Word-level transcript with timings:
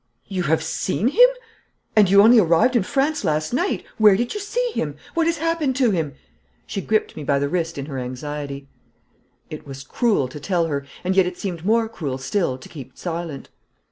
'You 0.25 0.41
have 0.41 0.63
seen 0.63 1.09
him! 1.09 1.29
And 1.95 2.09
you 2.09 2.23
only 2.23 2.39
arrived 2.39 2.75
in 2.75 2.81
France 2.81 3.23
last 3.23 3.53
night. 3.53 3.85
Where 3.99 4.15
did 4.15 4.33
you 4.33 4.39
see 4.39 4.71
him? 4.73 4.95
What 5.13 5.27
has 5.27 5.37
happened 5.37 5.75
to 5.75 5.91
him?' 5.91 6.13
She 6.65 6.81
gripped 6.81 7.15
me 7.15 7.23
by 7.23 7.37
the 7.37 7.47
wrist 7.47 7.77
in 7.77 7.85
her 7.85 7.99
anxiety. 7.99 8.67
It 9.51 9.67
was 9.67 9.83
cruel 9.83 10.27
to 10.29 10.39
tell 10.39 10.65
her, 10.65 10.87
and 11.03 11.15
yet 11.15 11.27
it 11.27 11.37
seemed 11.37 11.63
more 11.63 11.87
cruel 11.87 12.17
still 12.17 12.57
to 12.57 12.67
keep 12.67 12.97
silent. 12.97 13.49